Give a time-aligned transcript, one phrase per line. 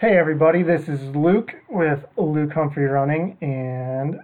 [0.00, 4.20] Hey everybody, this is Luke with Luke Humphrey Running, and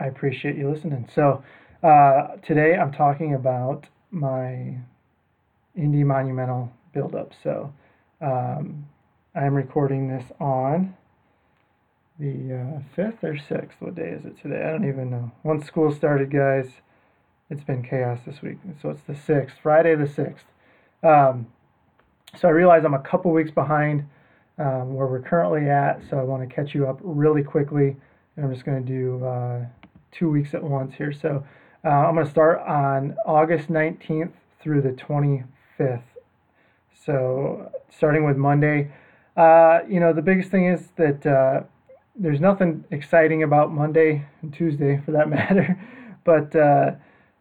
[0.00, 1.08] I appreciate you listening.
[1.14, 1.44] So,
[1.80, 4.78] uh, today I'm talking about my
[5.76, 7.34] Indy Monumental build-up.
[7.40, 7.72] So,
[8.20, 8.84] um,
[9.32, 10.96] I'm recording this on
[12.18, 13.74] the uh, 5th or 6th.
[13.78, 14.64] What day is it today?
[14.66, 15.30] I don't even know.
[15.44, 16.66] Once school started, guys,
[17.48, 18.58] it's been chaos this week.
[18.82, 20.46] So, it's the 6th, Friday the 6th.
[21.08, 21.46] Um,
[22.40, 24.04] so I realize I'm a couple weeks behind
[24.58, 27.96] um, where we're currently at, so I want to catch you up really quickly.
[28.36, 29.64] And I'm just going to do uh,
[30.12, 31.12] two weeks at once here.
[31.12, 31.44] So
[31.84, 36.02] uh, I'm going to start on August 19th through the 25th.
[37.04, 38.90] So starting with Monday,
[39.36, 41.62] uh, you know, the biggest thing is that uh,
[42.16, 45.78] there's nothing exciting about Monday and Tuesday for that matter,
[46.24, 46.92] but uh,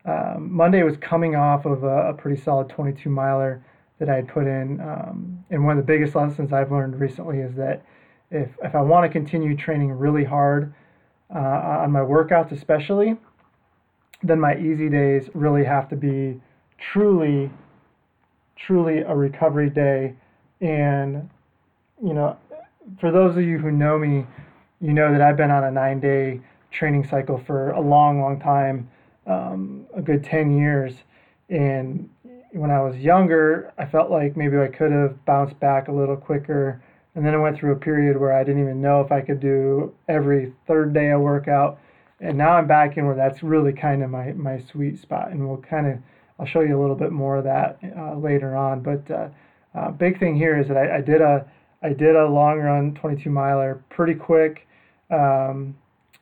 [0.06, 3.64] um, Monday was coming off of a, a pretty solid 22 miler
[4.04, 4.82] that I had put in.
[4.82, 7.86] Um, and one of the biggest lessons I've learned recently is that
[8.32, 10.74] if, if I want to continue training really hard
[11.34, 13.16] uh, on my workouts, especially,
[14.22, 16.42] then my easy days really have to be
[16.78, 17.50] truly,
[18.58, 20.16] truly a recovery day.
[20.60, 21.30] And,
[22.04, 22.38] you know,
[23.00, 24.26] for those of you who know me,
[24.82, 28.38] you know that I've been on a nine day training cycle for a long, long
[28.38, 28.90] time,
[29.28, 30.94] um, a good 10 years.
[31.50, 32.10] And
[32.54, 36.16] when I was younger, I felt like maybe I could have bounced back a little
[36.16, 36.82] quicker.
[37.16, 39.40] And then I went through a period where I didn't even know if I could
[39.40, 41.80] do every third day a workout.
[42.20, 45.32] And now I'm back in where that's really kind of my, my sweet spot.
[45.32, 46.00] And we'll kind of,
[46.40, 48.82] I'll show you a little bit more of that uh, later on.
[48.82, 49.28] But uh,
[49.76, 51.46] uh, big thing here is that I, I, did a,
[51.82, 54.68] I did a long run 22 miler pretty quick.
[55.10, 55.76] Um,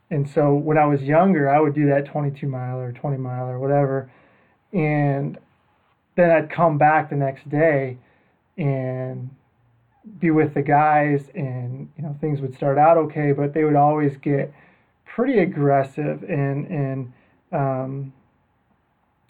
[0.09, 4.12] and so when I was younger, I would do that 22 miler, 20 miler, whatever.
[4.74, 5.38] And
[6.22, 7.98] then I'd come back the next day
[8.58, 9.30] and
[10.20, 13.76] be with the guys and you know things would start out okay but they would
[13.76, 14.52] always get
[15.14, 16.24] pretty aggressive.
[16.24, 17.14] And and
[17.52, 18.14] um,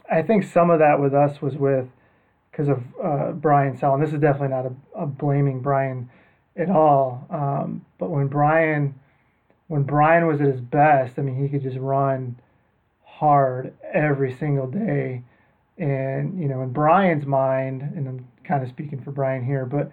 [0.09, 1.87] I think some of that with us was with
[2.51, 6.09] because of uh, Brian Sell and this is definitely not a, a blaming Brian
[6.55, 8.95] at all um, but when Brian
[9.67, 12.37] when Brian was at his best I mean he could just run
[13.05, 15.23] hard every single day
[15.81, 19.91] and, you know, in Brian's mind, and I'm kind of speaking for Brian here, but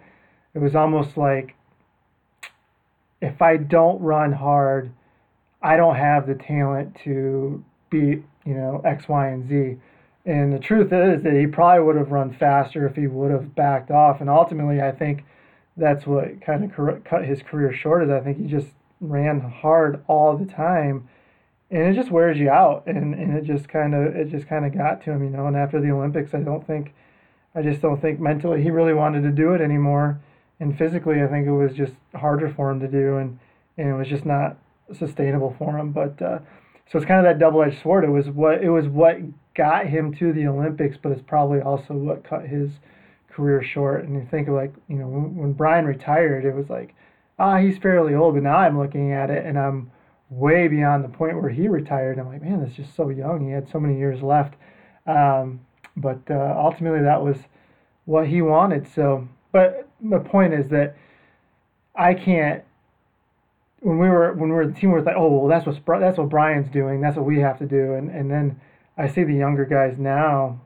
[0.53, 1.55] it was almost like
[3.21, 4.91] if I don't run hard,
[5.61, 9.77] I don't have the talent to beat, you know, X, Y, and Z.
[10.25, 13.55] And the truth is that he probably would have run faster if he would have
[13.55, 14.21] backed off.
[14.21, 15.23] And ultimately, I think
[15.75, 18.03] that's what kind of cut his career short.
[18.03, 18.67] Is I think he just
[19.01, 21.09] ran hard all the time,
[21.71, 24.65] and it just wears you out and, and it just kind of it just kind
[24.65, 26.93] of got to him you know and after the olympics i don't think
[27.55, 30.19] i just don't think mentally he really wanted to do it anymore
[30.59, 33.39] and physically i think it was just harder for him to do and
[33.77, 34.57] and it was just not
[34.97, 36.39] sustainable for him but uh,
[36.91, 38.03] so it's kind of that double-edged sword.
[38.03, 39.17] It was what it was what
[39.55, 42.71] got him to the olympics but it's probably also what cut his
[43.29, 46.69] career short and you think of like you know when, when brian retired it was
[46.69, 46.95] like
[47.37, 49.91] ah he's fairly old but now i'm looking at it and i'm
[50.29, 52.19] way beyond the point where he retired.
[52.19, 53.45] I'm like, man, that's just so young.
[53.45, 54.55] He had so many years left.
[55.07, 55.61] Um,
[55.97, 57.37] but uh, ultimately, that was
[58.05, 58.87] what he wanted.
[58.93, 60.95] So, but the point is that
[61.95, 62.63] I can't.
[63.81, 65.99] When we were when we were the team, we were like, oh well, that's what
[65.99, 66.99] that's what Brian's doing.
[67.01, 67.93] That's what we have to do.
[67.93, 68.59] And and then
[68.97, 70.59] I see the younger guys now,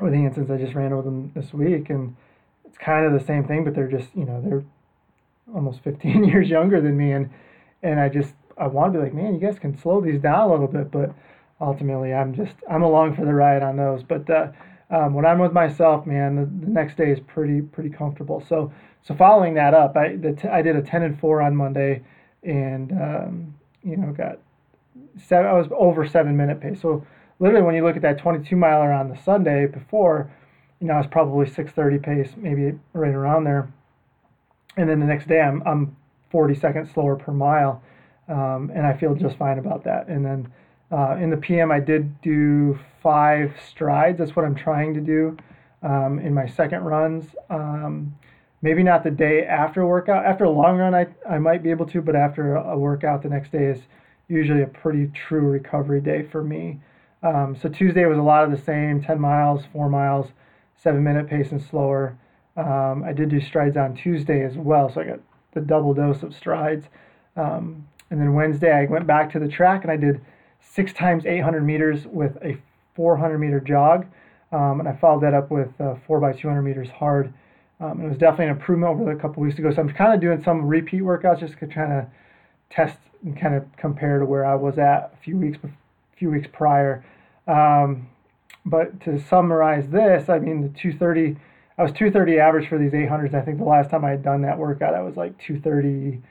[0.00, 2.16] with instance I just ran with them this week, and
[2.64, 4.64] it's kind of the same thing, but they're just you know they're
[5.54, 7.30] almost 15 years younger than me, and
[7.82, 10.48] and I just I want to be like, man, you guys can slow these down
[10.48, 11.14] a little bit, but
[11.60, 14.02] ultimately, I'm just I'm along for the ride on those.
[14.02, 14.48] But uh,
[14.90, 18.44] um, when I'm with myself, man, the, the, next day is pretty pretty comfortable.
[18.48, 18.72] So
[19.02, 22.02] so following that up, I the t- I did a ten and four on Monday,
[22.42, 24.38] and um, you know got
[25.16, 25.46] seven.
[25.46, 26.80] I was over seven minute pace.
[26.80, 27.04] So
[27.40, 30.30] literally, when you look at that 22 miler on the Sunday before,
[30.80, 33.72] you know, I was probably 6:30 pace, maybe right around there.
[34.76, 35.96] And then the next day, I'm I'm
[36.30, 37.82] 40 seconds slower per mile
[38.28, 40.08] um, and I feel just fine about that.
[40.08, 40.52] And then
[40.90, 44.18] uh, in the PM, I did do five strides.
[44.18, 45.36] That's what I'm trying to do
[45.82, 47.26] um, in my second runs.
[47.50, 48.14] Um,
[48.62, 50.24] maybe not the day after a workout.
[50.24, 53.28] After a long run, I, I might be able to, but after a workout, the
[53.28, 53.80] next day is
[54.28, 56.80] usually a pretty true recovery day for me.
[57.22, 60.28] Um, so Tuesday was a lot of the same 10 miles, four miles,
[60.76, 62.16] seven minute pace and slower.
[62.56, 65.20] Um, I did do strides on Tuesday as well, so I got
[65.52, 66.86] the double dose of strides.
[67.36, 70.20] Um, and then Wednesday, I went back to the track and I did
[70.60, 72.56] six times 800 meters with a
[72.94, 74.06] 400 meter jog.
[74.52, 77.34] Um, and I followed that up with uh, four by 200 meters hard
[77.80, 79.72] Um, it was definitely an improvement over the couple weeks ago.
[79.72, 82.06] So I'm kind of doing some repeat workouts just to try to
[82.70, 85.68] test and kind of compare to where I was at a few weeks, a
[86.16, 87.04] few weeks prior.
[87.48, 88.08] Um,
[88.64, 91.36] but to summarize this, I mean the 230,
[91.78, 93.34] I was 230 average for these 800s.
[93.34, 96.22] I think the last time I had done that workout, I was like 230,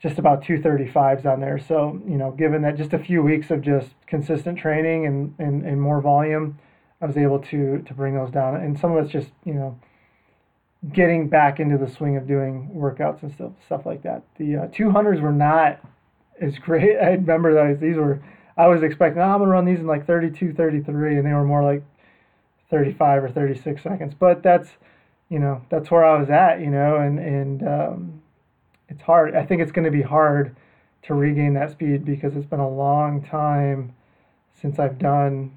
[0.00, 1.58] just about 235s on there.
[1.58, 5.64] So you know, given that just a few weeks of just consistent training and and,
[5.64, 6.58] and more volume,
[7.00, 8.56] I was able to to bring those down.
[8.56, 9.78] And some of it's just you know
[10.92, 14.22] getting back into the swing of doing workouts and stuff stuff like that.
[14.38, 15.80] The uh, 200s were not
[16.40, 16.96] as great.
[17.02, 17.80] I remember those.
[17.80, 18.22] These were
[18.56, 21.44] I was expecting, oh, I'm gonna run these in like 32, 33, and they were
[21.44, 21.84] more like
[22.70, 24.14] 35 or 36 seconds.
[24.18, 24.68] But that's
[25.28, 26.60] you know that's where I was at.
[26.60, 28.22] You know, and and um,
[28.88, 29.34] it's hard.
[29.34, 30.56] I think it's going to be hard
[31.02, 33.94] to regain that speed because it's been a long time
[34.60, 35.56] since I've done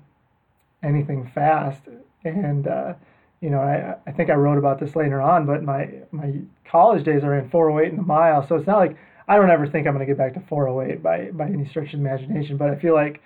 [0.84, 1.84] anything fast
[2.24, 2.68] and.
[2.68, 2.94] Uh,
[3.42, 6.34] you know, I, I think I wrote about this later on, but my my
[6.64, 8.96] college days are in 408 in the mile, so it's not like
[9.28, 11.94] I don't ever think I'm going to get back to 408 by by any stretch
[11.94, 12.56] of imagination.
[12.58, 13.22] But I feel like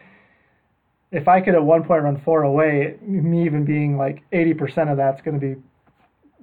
[1.12, 5.22] if I could at one point run 408, me even being like 80% of that's
[5.22, 5.62] going to be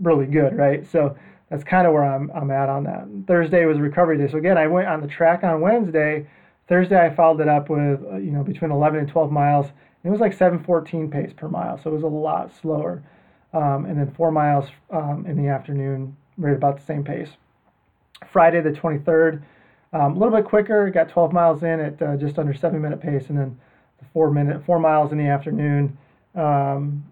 [0.00, 0.86] really good, right?
[0.86, 1.16] So
[1.52, 3.06] that's kind of where I'm I'm at on that.
[3.26, 6.26] Thursday was recovery day, so again I went on the track on Wednesday.
[6.66, 9.66] Thursday I followed it up with uh, you know between 11 and 12 miles.
[10.02, 13.02] It was like 7:14 pace per mile, so it was a lot slower
[13.52, 17.28] um, and then four miles um, in the afternoon, right about the same pace.
[18.32, 19.42] Friday the 23rd,
[19.92, 23.02] um, a little bit quicker, got 12 miles in at uh, just under seven minute
[23.02, 23.60] pace, and then
[23.98, 25.98] the four minute four miles in the afternoon
[26.34, 27.04] um,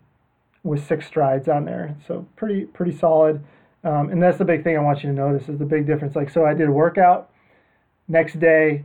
[0.62, 1.94] with six strides on there.
[2.08, 3.44] So pretty pretty solid.
[3.82, 6.14] Um, and that's the big thing I want you to notice is the big difference.
[6.14, 7.30] Like so, I did a workout
[8.08, 8.84] next day,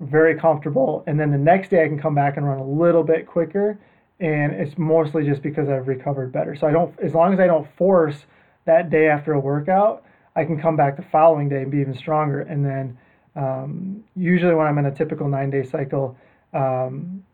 [0.00, 3.02] very comfortable, and then the next day I can come back and run a little
[3.02, 3.78] bit quicker
[4.20, 6.56] and it's mostly just because I've recovered better.
[6.56, 8.16] So I don't, as long as I don't force
[8.64, 10.04] that day after a workout,
[10.34, 12.40] I can come back the following day and be even stronger.
[12.40, 12.98] And then
[13.36, 16.16] um, usually when I'm in a typical nine day cycle,
[16.54, 17.24] um,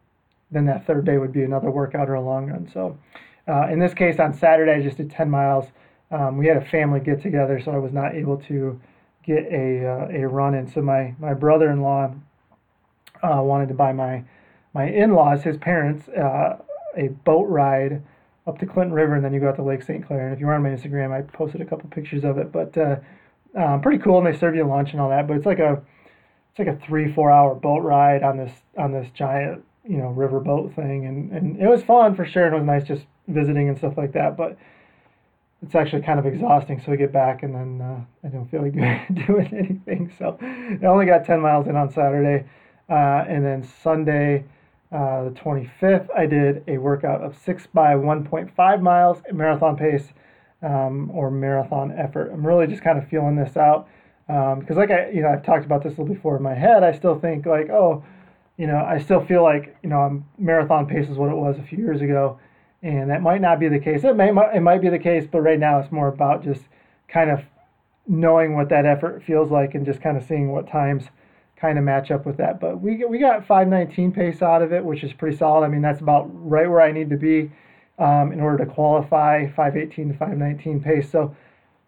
[0.50, 2.69] then that third day would be another workout or a long run.
[2.72, 2.98] So
[3.46, 5.66] uh, in this case, on Saturday, I just did 10 miles.
[6.12, 8.78] Um, we had a family get together, so I was not able to
[9.24, 10.70] get a, uh, a run in.
[10.70, 12.14] So my, my brother in law
[13.22, 14.24] uh, wanted to buy my
[14.74, 16.56] my in-laws, his parents, uh,
[16.96, 18.02] a boat ride
[18.46, 20.06] up the Clinton River, and then you go out to Lake St.
[20.06, 20.26] Clair.
[20.26, 22.50] And if you're on my Instagram, I posted a couple pictures of it.
[22.50, 22.96] But uh,
[23.54, 25.28] um, pretty cool, and they serve you lunch and all that.
[25.28, 25.82] But it's like a
[26.50, 30.08] it's like a three four hour boat ride on this on this giant you know
[30.08, 32.46] river boat thing, and and it was fun for sure.
[32.46, 34.36] And it was nice just visiting and stuff like that.
[34.36, 34.56] But
[35.62, 36.80] it's actually kind of exhausting.
[36.80, 38.72] So we get back, and then uh, I don't feel like
[39.26, 40.12] doing, anything.
[40.18, 42.46] So I only got 10 miles in on Saturday,
[42.88, 44.44] uh, and then Sunday.
[44.90, 50.12] Uh, the 25th, I did a workout of 6 by 1.5 miles marathon pace
[50.62, 52.30] um, or marathon effort.
[52.30, 53.88] I'm really just kind of feeling this out
[54.26, 56.54] because, um, like I, you know, I've talked about this a little before in my
[56.54, 56.84] head.
[56.84, 58.04] I still think like, oh,
[58.56, 61.62] you know, I still feel like you know, marathon pace is what it was a
[61.62, 62.38] few years ago,
[62.82, 64.05] and that might not be the case.
[64.05, 66.62] It may it might be the case, but right now it's more about just
[67.08, 67.40] kind of
[68.06, 71.05] knowing what that effort feels like and just kind of seeing what times
[71.56, 72.61] kind of match up with that.
[72.61, 75.64] But we we got 519 pace out of it, which is pretty solid.
[75.64, 77.52] I mean, that's about right where I need to be
[77.99, 81.11] um, in order to qualify 518 to 519 pace.
[81.11, 81.37] So,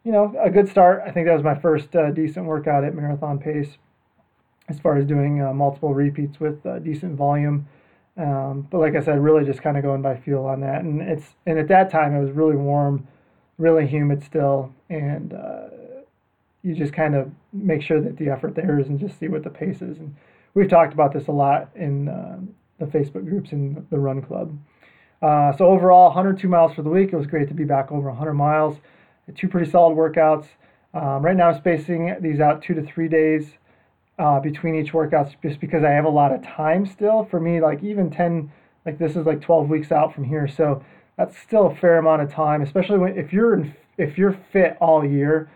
[0.05, 1.03] you know, a good start.
[1.05, 3.79] I think that was my first uh, decent workout at marathon pace
[4.69, 7.67] as far as doing uh, multiple repeats with uh, decent volume.
[8.17, 10.83] Um, but like I said, really just kind of going by feel on that.
[10.83, 13.07] And it's and at that time it was really warm,
[13.59, 15.69] really humid still, and uh,
[16.63, 19.43] you just kind of make sure that the effort there is and just see what
[19.43, 19.99] the pace is.
[19.99, 20.15] And
[20.55, 22.39] we've talked about this a lot in uh,
[22.79, 24.57] the Facebook groups in the Run Club.
[25.21, 27.13] Uh, so overall, 102 miles for the week.
[27.13, 28.79] It was great to be back over 100 miles.
[29.35, 30.47] Two pretty solid workouts.
[30.93, 33.55] Um, right now, I'm spacing these out two to three days
[34.19, 37.25] uh, between each workouts, just because I have a lot of time still.
[37.31, 38.51] For me, like even 10,
[38.87, 40.85] like this is like 12 weeks out from here, so
[41.17, 44.77] that's still a fair amount of time, especially when if you're in, if you're fit
[44.81, 45.49] all year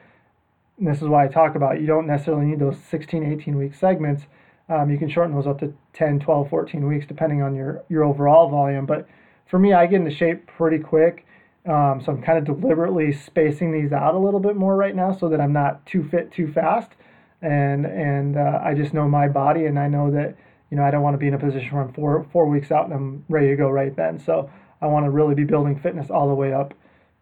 [0.80, 4.24] this is why I talk about you don't necessarily need those 16, 18 week segments.
[4.68, 8.04] Um, you can shorten those up to 10, 12, 14 weeks depending on your, your
[8.04, 8.86] overall volume.
[8.86, 9.08] But
[9.46, 11.26] for me, I get into shape pretty quick.
[11.66, 15.12] Um, so I'm kind of deliberately spacing these out a little bit more right now
[15.12, 16.92] so that I'm not too fit too fast.
[17.40, 20.36] And and uh, I just know my body and I know that
[20.70, 22.72] you know I don't want to be in a position where I'm four four weeks
[22.72, 24.18] out and I'm ready to go right then.
[24.18, 26.74] So I want to really be building fitness all the way up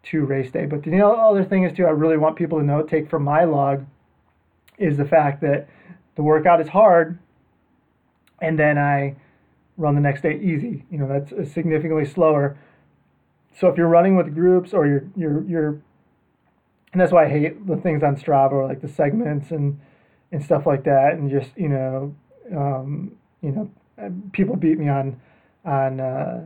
[0.03, 0.65] to race day.
[0.65, 3.43] But the other thing is too, I really want people to know, take from my
[3.43, 3.85] log,
[4.77, 5.67] is the fact that
[6.15, 7.19] the workout is hard,
[8.41, 9.15] and then I
[9.75, 10.85] run the next day easy.
[10.89, 12.57] You know, that's significantly slower.
[13.59, 15.81] So if you're running with groups or you're you're you're
[16.93, 19.79] and that's why I hate the things on Strava, or like the segments and
[20.31, 22.15] and stuff like that, and just you know,
[22.55, 23.69] um, you know,
[24.31, 25.19] people beat me on
[25.65, 26.45] on uh,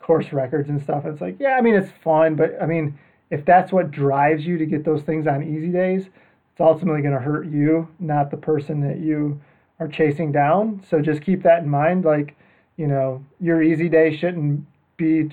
[0.00, 1.04] course records and stuff.
[1.04, 2.98] It's like, yeah, I mean, it's fun, but I mean,
[3.30, 7.14] if that's what drives you to get those things on easy days, it's ultimately going
[7.14, 9.40] to hurt you, not the person that you
[9.78, 10.82] are chasing down.
[10.88, 12.04] So just keep that in mind.
[12.04, 12.36] Like,
[12.76, 14.66] you know, your easy day shouldn't
[14.96, 15.30] be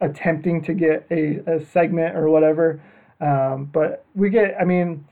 [0.00, 2.80] attempting to get a, a segment or whatever.
[3.20, 5.04] Um, but we get, I mean,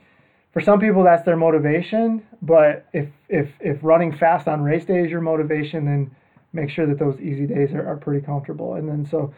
[0.53, 2.23] for some people that's their motivation.
[2.41, 6.15] But if if if running fast on race day is your motivation, then
[6.53, 8.75] make sure that those easy days are, are pretty comfortable.
[8.75, 9.33] And then so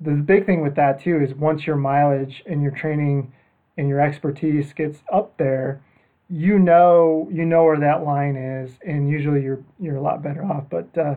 [0.00, 3.32] the big thing with that too is once your mileage and your training
[3.76, 5.82] and your expertise gets up there,
[6.30, 10.44] you know you know where that line is, and usually you're you're a lot better
[10.44, 10.64] off.
[10.70, 11.16] But uh,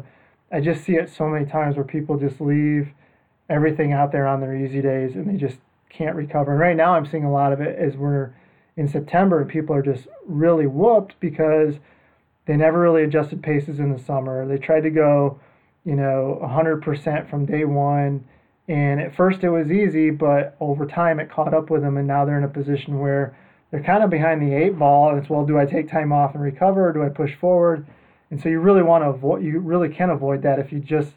[0.51, 2.89] I just see it so many times where people just leave
[3.50, 5.58] everything out there on their easy days and they just
[5.89, 6.51] can't recover.
[6.51, 8.34] And right now I'm seeing a lot of it as we're
[8.78, 11.76] in September, people are just really whooped because
[12.46, 14.48] they never really adjusted paces in the summer.
[14.48, 15.40] They tried to go,
[15.84, 18.24] you know, 100% from day one.
[18.68, 21.98] And at first it was easy, but over time it caught up with them.
[21.98, 23.38] And now they're in a position where
[23.72, 25.10] they're kind of behind the eight ball.
[25.10, 26.90] And it's, well, do I take time off and recover?
[26.90, 27.86] Or do I push forward?
[28.30, 31.14] And so you really want to avoid, you really can avoid that if you just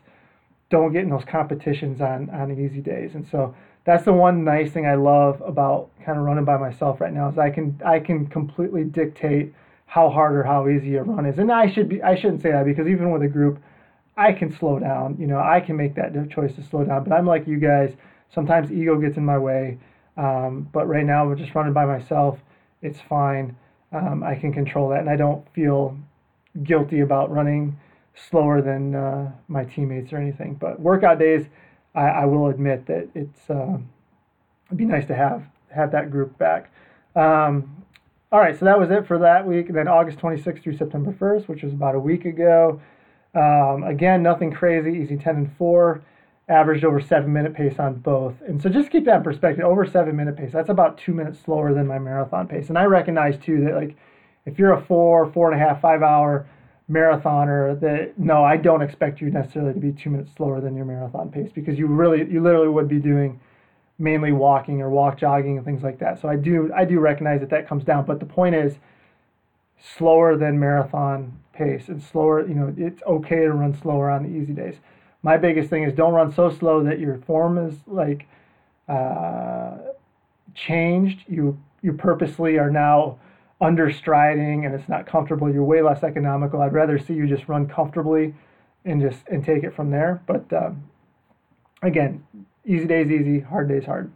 [0.70, 3.14] don't get in those competitions on, on easy days.
[3.14, 7.00] And so that's the one nice thing I love about kind of running by myself
[7.00, 9.54] right now is I can I can completely dictate
[9.86, 11.38] how hard or how easy a run is.
[11.38, 13.60] And I should be I shouldn't say that because even with a group,
[14.16, 15.16] I can slow down.
[15.18, 17.04] You know, I can make that choice to slow down.
[17.04, 17.94] But I'm like you guys.
[18.32, 19.78] Sometimes ego gets in my way.
[20.16, 22.38] Um, but right now we're just running by myself.
[22.82, 23.56] It's fine.
[23.92, 25.96] Um, I can control that, and I don't feel
[26.62, 27.76] guilty about running
[28.14, 30.54] slower than uh, my teammates or anything.
[30.54, 31.46] But workout days
[31.94, 33.78] I, I will admit that it's uh,
[34.66, 36.72] it'd be nice to have have that group back.
[37.16, 37.84] Um,
[38.32, 39.68] all right, so that was it for that week.
[39.68, 42.80] And then August 26th through September 1st, which was about a week ago.
[43.34, 46.02] Um, again, nothing crazy, easy 10 and 4,
[46.48, 48.34] averaged over seven minute pace on both.
[48.46, 51.40] And so just keep that in perspective over seven minute pace, that's about two minutes
[51.40, 52.68] slower than my marathon pace.
[52.68, 53.96] And I recognize too that, like,
[54.46, 56.48] if you're a four, four and a half, five hour
[56.90, 60.84] marathoner that no, I don't expect you necessarily to be two minutes slower than your
[60.84, 63.40] marathon pace because you really you literally would be doing
[63.98, 66.20] mainly walking or walk jogging and things like that.
[66.20, 68.78] So I do I do recognize that that comes down, but the point is
[69.78, 71.88] slower than marathon pace.
[71.88, 74.76] and slower, you know, it's okay to run slower on the easy days.
[75.22, 78.26] My biggest thing is don't run so slow that your form is like
[78.88, 79.76] uh,
[80.54, 81.20] changed.
[81.28, 83.18] You you purposely are now
[83.60, 86.62] understriding and it's not comfortable, you're way less economical.
[86.62, 88.34] I'd rather see you just run comfortably
[88.84, 90.22] and just and take it from there.
[90.26, 90.84] But um,
[91.82, 92.24] again,
[92.64, 94.10] easy days easy, hard days hard.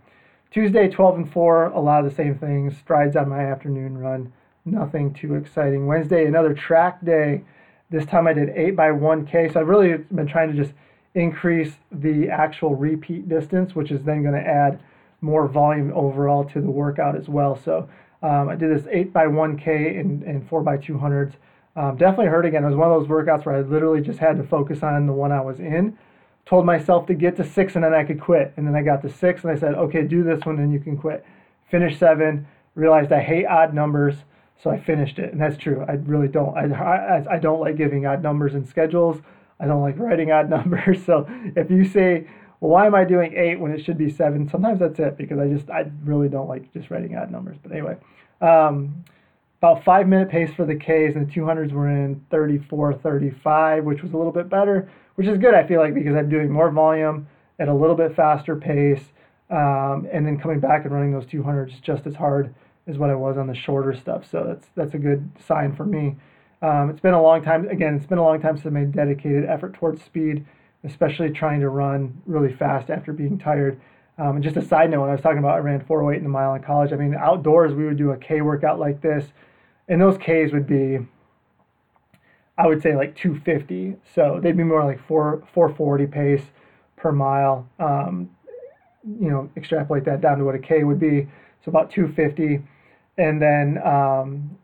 [0.50, 2.76] Tuesday, 12 and 4, a lot of the same things.
[2.78, 4.32] Strides on my afternoon run,
[4.64, 5.86] nothing too exciting.
[5.86, 7.42] Wednesday, another track day.
[7.90, 9.52] This time I did 8 by 1K.
[9.52, 10.74] So I've really been trying to just
[11.14, 14.80] increase the actual repeat distance, which is then going to add
[15.20, 17.56] more volume overall to the workout as well.
[17.56, 17.88] So
[18.24, 21.34] um, I did this 8 by 1K and, and 4 by 200s.
[21.76, 22.64] Um, definitely hurt again.
[22.64, 25.12] It was one of those workouts where I literally just had to focus on the
[25.12, 25.98] one I was in.
[26.46, 28.54] Told myself to get to six and then I could quit.
[28.56, 30.80] And then I got to six and I said, okay, do this one and you
[30.80, 31.22] can quit.
[31.70, 34.14] Finished seven, realized I hate odd numbers,
[34.62, 35.32] so I finished it.
[35.32, 35.84] And that's true.
[35.86, 36.56] I really don't.
[36.56, 39.20] I, I, I don't like giving odd numbers in schedules.
[39.60, 41.04] I don't like writing odd numbers.
[41.04, 41.26] So
[41.56, 42.26] if you say,
[42.64, 44.48] well, why am I doing eight when it should be seven?
[44.48, 47.58] Sometimes that's it because I just, I really don't like just writing odd numbers.
[47.62, 47.98] But anyway,
[48.40, 49.04] um,
[49.58, 54.02] about five minute pace for the Ks, and the 200s were in 34, 35, which
[54.02, 56.70] was a little bit better, which is good, I feel like, because I'm doing more
[56.70, 57.28] volume
[57.58, 59.12] at a little bit faster pace.
[59.50, 62.54] Um, and then coming back and running those 200s just as hard
[62.86, 64.24] as what I was on the shorter stuff.
[64.30, 66.16] So that's that's a good sign for me.
[66.62, 67.68] Um, it's been a long time.
[67.68, 70.46] Again, it's been a long time since I made dedicated effort towards speed,
[70.84, 73.80] especially trying to run really fast after being tired.
[74.18, 76.26] Um, and just a side note, when I was talking about I ran 408 in
[76.26, 79.26] a mile in college, I mean, outdoors we would do a K workout like this,
[79.88, 80.98] and those Ks would be,
[82.56, 83.96] I would say like 250.
[84.14, 86.42] So they'd be more like 4 440 pace
[86.96, 87.68] per mile.
[87.80, 88.30] Um,
[89.20, 91.28] you know, extrapolate that down to what a K would be.
[91.64, 92.62] So about 250.
[93.18, 94.56] And then um,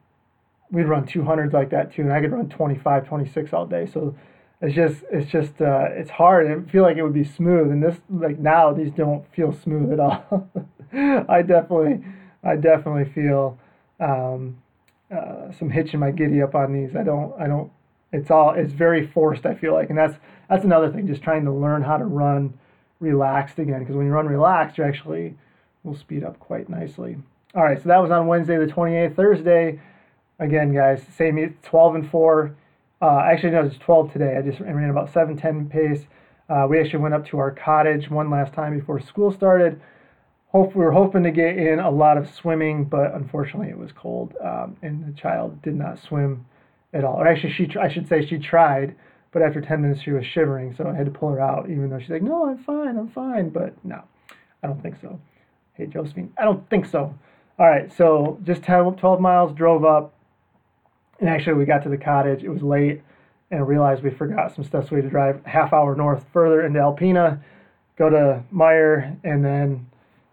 [0.70, 2.02] we'd run 200s like that too.
[2.02, 3.86] And I could run 25, 26 all day.
[3.86, 4.14] So
[4.60, 7.82] it's just it's just uh, it's hard I feel like it would be smooth and
[7.82, 10.50] this like now these don't feel smooth at all
[10.92, 12.04] I definitely
[12.42, 13.58] I definitely feel
[14.00, 14.58] um,
[15.14, 17.70] uh, some hitch in my giddy up on these I don't I don't
[18.12, 20.16] it's all it's very forced I feel like and that's
[20.48, 22.54] that's another thing just trying to learn how to run
[22.98, 25.36] relaxed again because when you run relaxed you actually
[25.84, 27.16] will speed up quite nicely
[27.52, 29.16] all right, so that was on Wednesday the 28th.
[29.16, 29.80] Thursday,
[30.38, 32.54] again, guys, same 12 and 4.
[33.00, 34.36] Uh, actually, no, it's 12 today.
[34.36, 36.06] I just ran about 7:10 pace.
[36.48, 39.80] Uh, we actually went up to our cottage one last time before school started.
[40.48, 43.92] Hope we were hoping to get in a lot of swimming, but unfortunately it was
[43.92, 46.44] cold, um, and the child did not swim
[46.92, 47.14] at all.
[47.20, 48.96] Or actually, she I should say she tried,
[49.32, 51.70] but after 10 minutes she was shivering, so I had to pull her out.
[51.70, 54.02] Even though she's like, "No, I'm fine, I'm fine," but no,
[54.62, 55.18] I don't think so.
[55.74, 57.14] Hey, Josephine, I don't think so.
[57.58, 60.12] All right, so just 10, 12 miles, drove up,
[61.20, 62.42] and actually we got to the cottage.
[62.42, 63.02] It was late,
[63.50, 66.64] and realized we forgot some stuff, so we had to drive half hour north further
[66.64, 67.40] into Alpena,
[67.98, 69.86] go to Meijer, and then,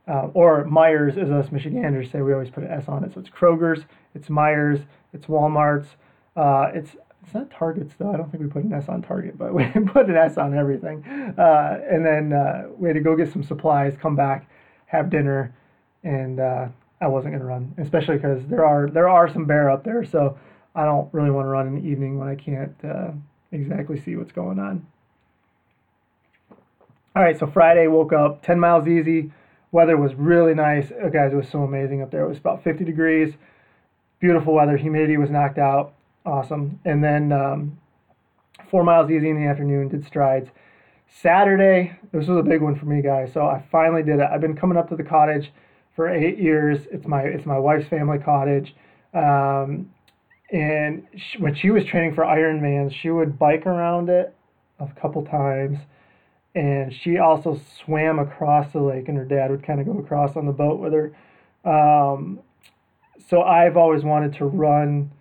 [0.07, 3.13] uh, or Myers, as us Michiganders say, we always put an S on it.
[3.13, 3.83] So it's Kroger's,
[4.15, 4.79] it's Myers,
[5.13, 5.89] it's Walmart's,
[6.35, 8.13] uh, it's it's not Target's though.
[8.13, 10.57] I don't think we put an S on Target, but we put an S on
[10.57, 11.03] everything.
[11.37, 14.49] Uh, and then uh, we had to go get some supplies, come back,
[14.85, 15.53] have dinner,
[16.03, 16.67] and uh,
[17.01, 20.05] I wasn't to run, especially because there are there are some bear up there.
[20.05, 20.37] So
[20.77, 23.11] I don't really want to run in the evening when I can't uh,
[23.51, 24.85] exactly see what's going on.
[27.15, 29.31] All right, so Friday woke up 10 miles easy.
[29.71, 30.91] Weather was really nice.
[31.03, 32.23] Oh, guys, it was so amazing up there.
[32.23, 33.33] It was about 50 degrees.
[34.19, 34.77] Beautiful weather.
[34.77, 35.93] Humidity was knocked out.
[36.27, 36.79] Awesome.
[36.85, 37.79] And then um,
[38.69, 39.87] four miles easy in the afternoon.
[39.87, 40.51] Did strides.
[41.09, 43.33] Saturday, this was a big one for me, guys.
[43.33, 44.27] So I finally did it.
[44.31, 45.51] I've been coming up to the cottage
[45.95, 46.85] for eight years.
[46.91, 48.75] It's my it's my wife's family cottage.
[49.15, 49.89] Um,
[50.49, 54.33] and she, when she was training for Ironman, she would bike around it
[54.79, 55.79] a couple times,
[56.55, 60.35] and she also swam across the lake, and her dad would kind of go across
[60.35, 61.13] on the boat with her.
[61.69, 62.39] Um,
[63.29, 65.11] so I've always wanted to run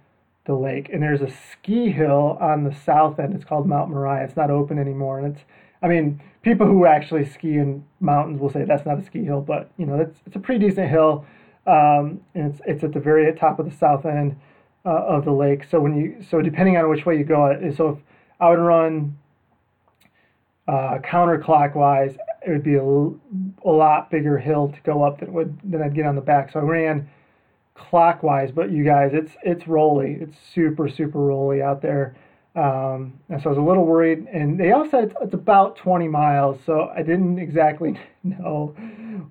[0.45, 3.35] the lake, and there's a ski hill on the south end.
[3.35, 4.25] It's called Mount Maria.
[4.25, 5.45] It's not open anymore, and it's
[5.83, 9.41] I mean, people who actually ski in mountains will say that's not a ski hill,
[9.41, 11.27] but you know, it's it's a pretty decent hill,
[11.67, 14.37] um, and it's it's at the very top of the south end
[14.87, 15.65] uh, of the lake.
[15.71, 17.99] So when you so depending on which way you go, so if
[18.41, 19.19] I would run
[20.69, 25.59] uh, counterclockwise, it would be a, a lot bigger hill to go up than would
[25.65, 26.53] than I'd get on the back.
[26.53, 27.09] So I ran
[27.75, 30.19] clockwise, but you guys, it's it's rolly.
[30.21, 32.17] It's super super rolly out there.
[32.55, 34.27] Um, and so I was a little worried.
[34.33, 38.75] And they all said it's, it's about 20 miles, so I didn't exactly know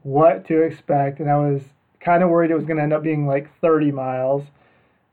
[0.04, 1.20] what to expect.
[1.20, 1.64] And I was
[2.00, 4.44] kind of worried it was going to end up being like 30 miles.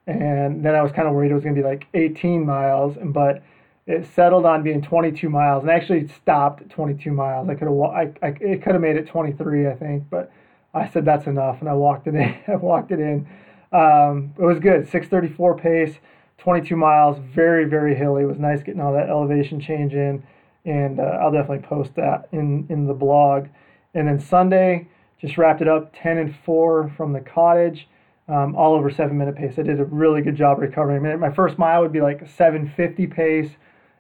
[0.07, 2.97] And then I was kind of worried it was going to be like 18 miles.
[3.03, 3.43] But
[3.87, 7.49] it settled on being 22 miles, and actually stopped at 22 miles.
[7.49, 10.31] I could have, I, I, it could have made it 23, I think, but
[10.73, 12.35] I said that's enough, and I walked it in.
[12.49, 13.27] I walked it in.
[13.73, 15.99] Um, it was good, 6:34 pace.
[16.39, 18.25] 22 miles, very, very hilly.
[18.25, 20.25] It was nice getting all that elevation change in,
[20.65, 23.47] and uh, I'll definitely post that in, in the blog.
[23.95, 24.89] And then Sunday,
[25.21, 27.87] just wrapped it up 10 and 4 from the cottage,
[28.33, 29.59] um, all over seven minute pace.
[29.59, 31.21] I did a really good job recovering.
[31.21, 33.51] My first mile would be like 750 pace,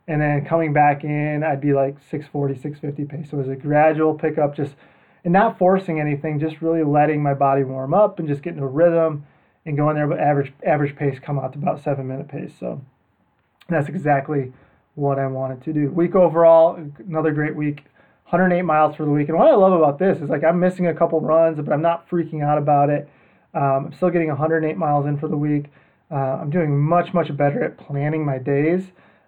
[0.08, 3.30] and then coming back in, I'd be like 640, 650 pace.
[3.30, 4.74] So it was a gradual pickup, just
[5.24, 8.66] and not forcing anything, just really letting my body warm up and just getting a
[8.66, 9.26] rhythm
[9.66, 12.52] and going there, but average average pace come out to about seven minute pace.
[12.58, 12.80] So
[13.68, 14.52] that's exactly
[14.94, 15.90] what I wanted to do.
[15.90, 17.84] Week overall, another great week.
[18.24, 19.28] 108 miles for the week.
[19.28, 21.82] And what I love about this is like I'm missing a couple runs, but I'm
[21.82, 23.06] not freaking out about it.
[23.54, 25.66] Um, I'm still getting 108 miles in for the week.
[26.10, 28.84] Uh, I'm doing much, much better at planning my days.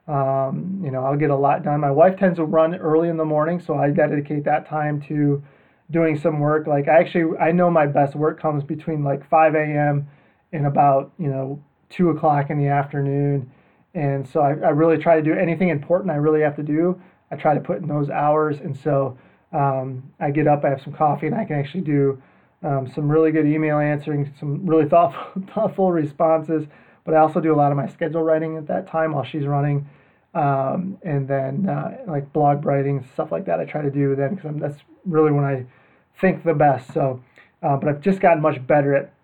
[0.07, 1.81] Um, you know, I'll get a lot done.
[1.81, 5.43] My wife tends to run early in the morning, so I dedicate that time to
[5.91, 6.67] doing some work.
[6.67, 10.09] Like I actually, I know my best work comes between like 5 a.m
[10.55, 13.51] and about you know two o'clock in the afternoon
[13.95, 17.01] and so I, I really try to do anything important i really have to do
[17.31, 19.19] i try to put in those hours and so
[19.53, 22.23] um, i get up i have some coffee and i can actually do
[22.65, 26.67] um, some really good email answering some really thoughtful, thoughtful responses
[27.05, 29.47] but i also do a lot of my schedule writing at that time while she's
[29.47, 29.89] running
[30.35, 34.35] um, and then uh, like blog writing stuff like that i try to do then
[34.35, 35.65] because that's really when i
[36.21, 37.23] think the best so
[37.63, 39.15] uh, but i've just gotten much better at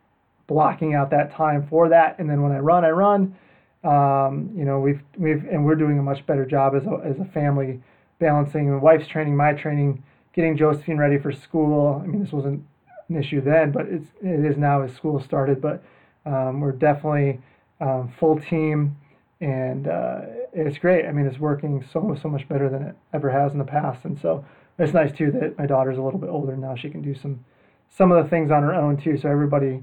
[0.50, 2.18] blocking out that time for that.
[2.18, 3.36] And then when I run, I run.
[3.84, 7.18] Um, you know, we've we've and we're doing a much better job as a as
[7.18, 7.80] a family,
[8.18, 10.02] balancing my wife's training, my training,
[10.34, 12.02] getting Josephine ready for school.
[12.04, 12.62] I mean, this wasn't
[13.10, 15.60] an issue then, but it's it is now as school started.
[15.60, 15.82] But
[16.24, 17.40] um, we're definitely
[17.80, 18.96] um, full team,
[19.40, 20.20] and uh,
[20.52, 21.06] it's great.
[21.06, 24.04] I mean, it's working so so much better than it ever has in the past,
[24.04, 24.44] and so
[24.78, 26.74] it's nice too that my daughter's a little bit older now.
[26.74, 27.44] She can do some
[27.90, 29.18] some of the things on her own too.
[29.18, 29.82] So everybody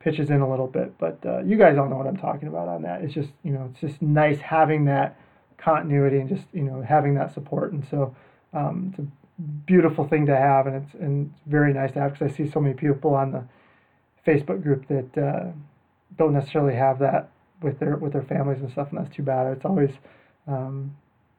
[0.00, 0.96] pitches in a little bit.
[0.98, 3.02] But uh, you guys all know what I'm talking about on that.
[3.02, 5.18] It's just you know it's just nice having that
[5.56, 7.72] continuity and just you know having that support.
[7.72, 8.14] And so
[8.52, 9.17] um, it's a
[9.66, 12.60] beautiful thing to have, and it's and very nice to have because I see so
[12.60, 13.44] many people on the
[14.26, 15.52] Facebook group that uh,
[16.16, 17.30] don't necessarily have that
[17.62, 19.46] with their with their families and stuff, and that's too bad.
[19.52, 19.90] It's always
[20.46, 20.96] um,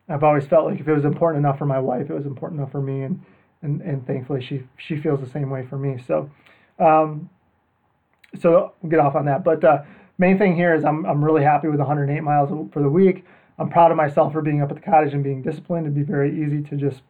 [0.08, 2.60] I've always felt like if it was important enough for my wife, it was important
[2.60, 3.22] enough for me, and
[3.62, 6.02] and, and thankfully she she feels the same way for me.
[6.06, 6.30] So,
[6.80, 7.30] um,
[8.40, 9.44] so we'll get off on that.
[9.44, 9.84] But uh,
[10.18, 13.26] main thing here is I'm I'm really happy with 108 miles for the week.
[13.58, 15.86] I'm proud of myself for being up at the cottage and being disciplined.
[15.86, 17.02] It'd be very easy to just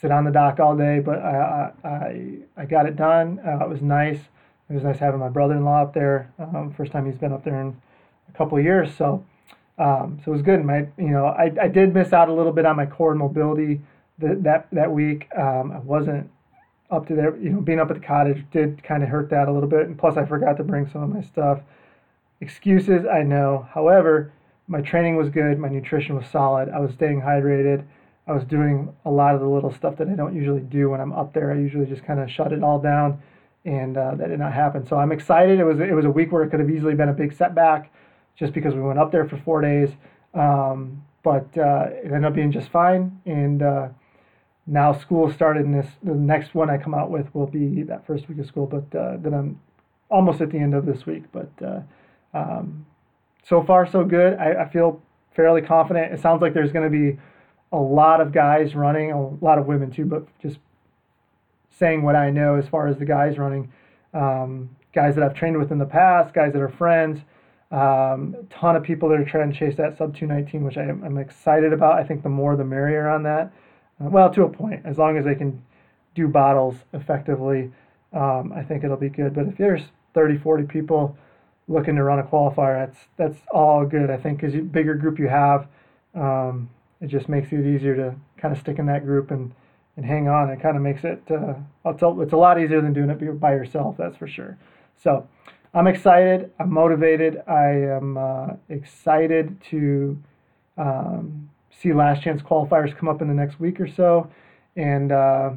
[0.00, 3.40] sit on the dock all day, but I I I got it done.
[3.46, 4.20] Uh, it was nice.
[4.68, 6.32] It was nice having my brother-in-law up there.
[6.38, 7.80] Um, first time he's been up there in
[8.28, 9.24] a couple of years, so
[9.78, 10.64] um, so it was good.
[10.64, 13.80] My you know I, I did miss out a little bit on my core mobility
[14.18, 15.28] that that that week.
[15.36, 16.30] Um, I wasn't
[16.90, 17.36] up to there.
[17.36, 19.86] You know, being up at the cottage did kind of hurt that a little bit,
[19.86, 21.60] and plus I forgot to bring some of my stuff.
[22.40, 23.66] Excuses, I know.
[23.72, 24.32] However,
[24.68, 25.58] my training was good.
[25.58, 26.68] My nutrition was solid.
[26.68, 27.84] I was staying hydrated.
[28.26, 31.00] I was doing a lot of the little stuff that I don't usually do when
[31.00, 31.52] I'm up there.
[31.52, 33.22] I usually just kind of shut it all down,
[33.64, 34.86] and uh, that did not happen.
[34.86, 35.60] So I'm excited.
[35.60, 37.92] It was it was a week where it could have easily been a big setback,
[38.36, 39.90] just because we went up there for four days.
[40.34, 43.88] Um, but uh, it ended up being just fine, and uh,
[44.66, 45.64] now school started.
[45.64, 48.46] And this the next one I come out with will be that first week of
[48.46, 49.60] school, but uh, then I'm
[50.08, 51.24] almost at the end of this week.
[51.32, 51.80] But uh,
[52.36, 52.86] um,
[53.44, 54.36] so far so good.
[54.38, 55.00] I, I feel
[55.34, 56.12] fairly confident.
[56.12, 57.18] It sounds like there's going to be
[57.72, 60.58] a lot of guys running, a lot of women too, but just
[61.70, 63.72] saying what I know as far as the guys running,
[64.14, 67.20] um, guys that I've trained with in the past, guys that are friends,
[67.70, 70.84] um, a ton of people that are trying to chase that sub 219, which I
[70.84, 71.98] am, I'm excited about.
[71.98, 73.52] I think the more the merrier on that.
[74.00, 75.62] Uh, well, to a point, as long as they can
[76.14, 77.72] do bottles effectively,
[78.12, 79.34] um, I think it'll be good.
[79.34, 79.82] But if there's
[80.14, 81.16] 30, 40 people
[81.68, 84.10] looking to run a qualifier, that's that's all good.
[84.10, 85.66] I think because bigger group you have,
[86.14, 89.52] um, it just makes it easier to kind of stick in that group and,
[89.96, 90.50] and hang on.
[90.50, 91.54] It kind of makes it, uh,
[91.84, 94.56] it's, a, it's a lot easier than doing it by yourself, that's for sure.
[95.02, 95.28] So
[95.74, 96.50] I'm excited.
[96.58, 97.42] I'm motivated.
[97.46, 100.18] I am uh, excited to
[100.78, 104.30] um, see last chance qualifiers come up in the next week or so.
[104.76, 105.50] And uh,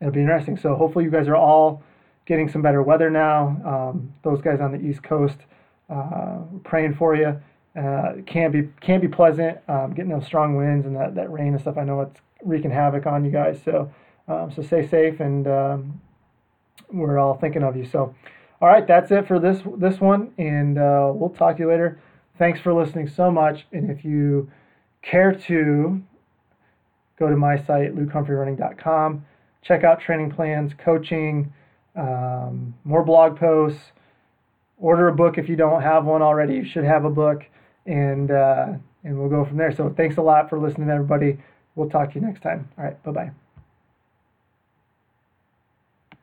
[0.00, 0.56] it'll be interesting.
[0.56, 1.82] So hopefully you guys are all
[2.24, 3.60] getting some better weather now.
[3.64, 5.36] Um, those guys on the East Coast,
[5.90, 7.40] uh, praying for you.
[7.76, 9.58] Uh, can be can be pleasant.
[9.66, 11.78] Um, getting those strong winds and that, that rain and stuff.
[11.78, 13.60] I know it's wreaking havoc on you guys.
[13.64, 13.90] So
[14.28, 16.00] um, so stay safe and um,
[16.92, 17.86] we're all thinking of you.
[17.86, 18.14] So
[18.60, 21.98] all right, that's it for this this one, and uh, we'll talk to you later.
[22.38, 23.66] Thanks for listening so much.
[23.72, 24.50] And if you
[25.02, 26.02] care to
[27.18, 29.24] go to my site lukehumphrey.running.com,
[29.62, 31.52] check out training plans, coaching,
[31.96, 33.80] um, more blog posts.
[34.78, 36.54] Order a book if you don't have one already.
[36.54, 37.44] You should have a book
[37.86, 38.72] and uh,
[39.04, 39.72] and we'll go from there.
[39.74, 41.38] So thanks a lot for listening, everybody.
[41.74, 42.68] We'll talk to you next time.
[42.78, 43.41] All right, bye bye.